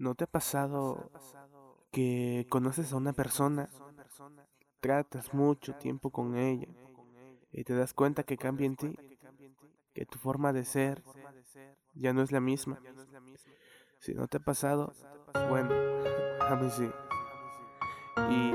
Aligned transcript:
¿No 0.00 0.14
te 0.14 0.24
ha 0.24 0.26
pasado 0.26 1.10
que 1.92 2.46
conoces 2.48 2.90
a 2.94 2.96
una 2.96 3.12
persona, 3.12 3.68
tratas 4.80 5.34
mucho 5.34 5.74
tiempo 5.74 6.08
con 6.08 6.38
ella 6.38 6.68
y 7.52 7.64
te 7.64 7.74
das 7.74 7.92
cuenta 7.92 8.22
que 8.22 8.38
cambia 8.38 8.66
en 8.66 8.76
ti, 8.76 8.96
que 9.92 10.06
tu 10.06 10.18
forma 10.18 10.54
de 10.54 10.64
ser 10.64 11.02
ya 11.92 12.14
no 12.14 12.22
es 12.22 12.32
la 12.32 12.40
misma? 12.40 12.80
Si 13.98 14.14
no 14.14 14.26
te 14.26 14.38
ha 14.38 14.40
pasado, 14.40 14.94
bueno, 15.50 15.68
a 16.48 16.56
mí 16.56 16.70
sí. 16.70 16.90
Y 18.30 18.54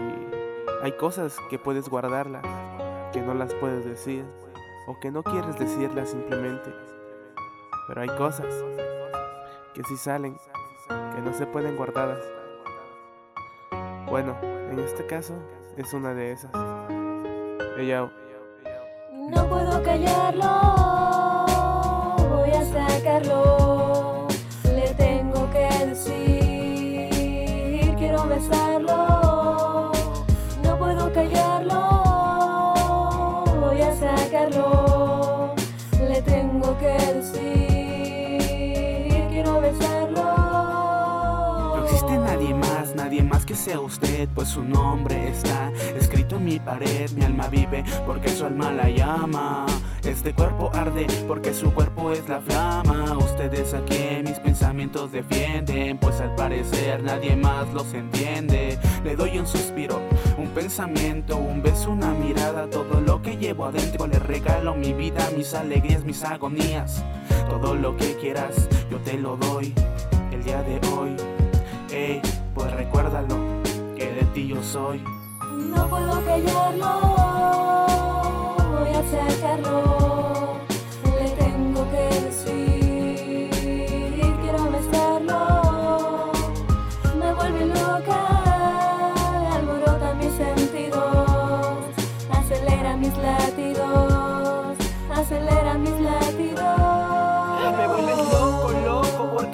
hay 0.82 0.98
cosas 0.98 1.38
que 1.52 1.60
puedes 1.60 1.90
guardarlas, 1.90 2.44
que 3.14 3.22
no 3.22 3.36
las 3.36 3.54
puedes 3.54 3.86
decir, 3.86 4.26
o 4.88 5.00
que 5.00 5.12
no 5.12 5.22
quieres 5.22 5.60
decirlas 5.60 6.10
simplemente. 6.10 6.74
Pero 7.88 8.02
hay 8.02 8.10
cosas 8.18 8.52
que 9.76 9.84
sí 9.84 9.96
salen 9.96 10.40
que 10.88 11.22
no 11.22 11.34
se 11.34 11.46
pueden 11.46 11.76
guardadas. 11.76 12.20
Bueno, 14.08 14.36
en 14.42 14.80
este 14.80 15.06
caso 15.06 15.34
es 15.78 15.94
una 15.94 16.14
de 16.14 16.32
esas. 16.34 16.52
Ella. 17.78 18.10
No 19.14 19.50
puedo 19.50 19.82
callarlo, 19.84 21.46
voy 22.30 22.52
a 22.52 22.66
sacarlo. 22.66 24.28
Le 24.64 24.94
tengo 24.94 25.50
que 25.52 25.68
decir, 25.86 27.10
quiero 27.98 28.28
besarlo. 28.28 29.05
Más 43.24 43.46
que 43.46 43.56
sea 43.56 43.80
usted, 43.80 44.28
pues 44.34 44.50
su 44.50 44.64
nombre 44.64 45.30
está 45.30 45.72
escrito 45.98 46.38
en 46.38 46.46
mi 46.46 46.60
pared. 46.60 47.10
Mi 47.12 47.24
alma 47.24 47.48
vive 47.48 47.84
porque 48.06 48.30
su 48.30 48.46
alma 48.46 48.72
la 48.72 48.90
llama. 48.90 49.66
Este 50.04 50.34
cuerpo 50.34 50.72
arde 50.74 51.08
porque 51.28 51.54
su 51.54 51.74
cuerpo 51.74 52.12
es 52.12 52.28
la 52.28 52.40
flama. 52.42 53.18
Ustedes 53.18 53.74
aquí 53.74 54.22
mis 54.24 54.40
pensamientos 54.40 55.12
defienden, 55.12 55.98
pues 55.98 56.20
al 56.22 56.36
parecer 56.36 57.04
nadie 57.04 57.36
más 57.36 57.72
los 57.74 57.94
entiende. 57.94 58.78
Le 59.04 59.16
doy 59.16 59.38
un 59.38 59.48
suspiro, 59.48 60.02
un 60.38 60.50
pensamiento, 60.50 61.38
un 61.38 61.62
beso, 61.62 61.92
una 61.92 62.12
mirada. 62.12 62.70
Todo 62.70 63.02
lo 63.02 63.22
que 63.22 63.38
llevo 63.38 63.66
adentro 63.66 64.08
le 64.08 64.20
regalo 64.20 64.76
mi 64.76 64.94
vida, 64.94 65.30
mis 65.36 65.54
alegrías, 65.54 66.04
mis 66.04 66.24
agonías. 66.24 67.04
Todo 67.50 67.76
lo 67.76 67.96
que 67.96 68.16
quieras, 68.16 68.68
yo 68.90 68.98
te 69.00 69.18
lo 69.18 69.38
doy 69.38 69.74
el 70.32 70.44
día 70.44 70.62
de 70.64 70.80
hoy. 70.90 71.45
Ti 74.36 74.48
yo 74.48 74.62
soy. 74.62 75.02
No 75.72 75.88
puedo 75.88 76.24
callarlo, 76.26 77.25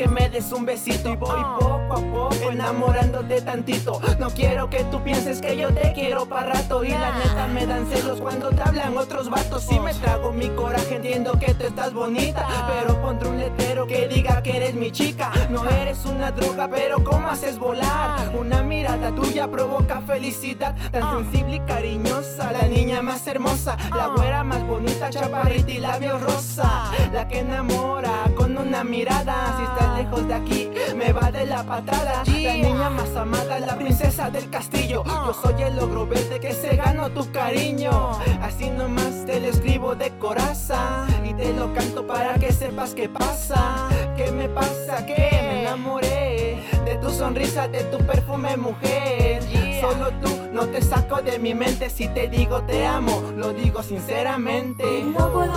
porque 0.01 0.07
me 0.07 0.29
des 0.29 0.51
un 0.51 0.65
besito 0.65 1.09
y 1.09 1.15
voy 1.15 1.41
poco 1.59 1.93
a 1.93 1.99
poco 1.99 2.51
enamorándote 2.51 3.41
tantito. 3.41 3.99
No 4.19 4.29
quiero 4.29 4.69
que 4.69 4.83
tú 4.85 5.03
pienses 5.03 5.41
que 5.41 5.55
yo 5.55 5.73
te 5.73 5.93
quiero 5.93 6.25
para 6.25 6.53
rato. 6.53 6.83
Y 6.83 6.89
la 6.89 7.17
neta 7.17 7.47
me 7.47 7.65
dan 7.65 7.87
celos 7.87 8.19
cuando 8.19 8.49
te 8.49 8.61
hablan 8.61 8.97
otros 8.97 9.29
vatos. 9.29 9.63
Si 9.63 9.79
me 9.79 9.93
trago 9.93 10.31
mi 10.31 10.49
coraje, 10.49 10.95
entiendo 10.95 11.37
que 11.39 11.53
tú 11.53 11.65
estás 11.65 11.93
bonita. 11.93 12.47
Pero 12.67 12.99
pondré 13.01 13.29
un 13.29 13.39
letero 13.39 13.85
que 13.85 14.07
diga 14.07 14.41
que 14.41 14.57
eres 14.57 14.73
mi 14.73 14.91
chica. 14.91 15.31
No 15.49 15.67
eres 15.69 16.05
una 16.05 16.31
droga, 16.31 16.67
pero 16.67 17.03
¿cómo 17.03 17.27
haces 17.27 17.59
volar? 17.59 18.35
Una 18.35 18.63
mirada 18.63 19.13
tuya 19.13 19.49
provoca 19.49 20.01
felicidad. 20.01 20.75
Tan 20.91 21.23
sensible 21.23 21.57
y 21.57 21.59
cariñosa. 21.61 22.51
La 22.51 22.67
niña 22.67 23.01
más 23.01 23.27
hermosa, 23.27 23.77
la 23.95 24.07
güera 24.07 24.43
más 24.43 24.65
bonita, 24.65 25.09
chaparrita 25.09 25.71
y 25.71 25.79
labios 25.79 26.21
rosa. 26.21 26.91
La 27.13 27.27
que 27.27 27.39
enamora 27.39 28.31
una 28.61 28.83
mirada. 28.83 29.55
Si 29.57 29.63
estás 29.63 29.97
lejos 29.97 30.27
de 30.27 30.33
aquí, 30.33 30.71
me 30.95 31.11
va 31.13 31.31
de 31.31 31.45
la 31.45 31.63
patada 31.63 32.23
niña 32.25 32.89
más 32.89 33.15
amada, 33.15 33.59
la 33.59 33.75
princesa 33.77 34.29
del 34.29 34.49
castillo. 34.49 35.03
Yo 35.05 35.33
soy 35.33 35.61
el 35.63 35.75
logro 35.75 36.05
verde 36.05 36.39
que 36.39 36.53
se 36.53 36.75
ganó 36.75 37.09
tu 37.09 37.29
cariño. 37.31 38.11
Así 38.41 38.69
nomás 38.69 39.25
te 39.25 39.39
lo 39.39 39.47
escribo 39.47 39.95
de 39.95 40.09
coraza 40.17 41.05
y 41.23 41.33
te 41.33 41.53
lo 41.53 41.73
canto 41.73 42.05
para 42.05 42.35
que 42.35 42.51
sepas 42.51 42.93
qué 42.93 43.09
pasa. 43.09 43.89
¿Qué 44.15 44.31
me 44.31 44.49
pasa? 44.49 45.05
Que 45.05 45.15
me 45.15 45.61
enamoré 45.61 46.63
de 46.85 46.95
tu 47.01 47.09
sonrisa, 47.09 47.67
de 47.67 47.83
tu 47.85 47.97
perfume, 47.99 48.57
mujer. 48.57 49.41
Solo 49.81 50.11
tú 50.21 50.29
no 50.53 50.67
te 50.67 50.81
saco 50.81 51.21
de 51.21 51.39
mi 51.39 51.55
mente 51.55 51.89
si 51.89 52.07
te 52.07 52.27
digo 52.27 52.61
te 52.61 52.85
amo, 52.85 53.31
lo 53.35 53.51
digo 53.51 53.81
sinceramente. 53.81 55.03
No 55.03 55.31
puedo 55.31 55.50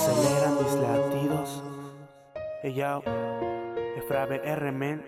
Acelera 0.00 0.48
mis 0.52 0.72
latidos. 0.76 1.62
Ella, 2.62 3.02
Efrabe 3.98 4.40
R. 4.42 4.98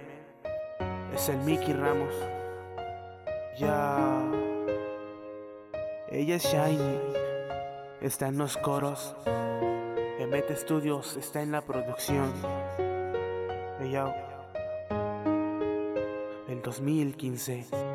es 1.14 1.28
el 1.30 1.38
Mickey 1.38 1.72
Ramos. 1.72 2.14
Ya. 3.56 4.20
Ella 6.10 6.36
es 6.36 6.42
Shiny, 6.44 7.00
está 8.02 8.28
en 8.28 8.36
los 8.36 8.58
coros. 8.58 9.16
Emete 10.18 10.56
Studios 10.56 11.16
está 11.16 11.40
en 11.40 11.52
la 11.52 11.62
producción. 11.62 12.30
Ella 13.80 14.14
el 16.48 16.60
2015. 16.60 17.91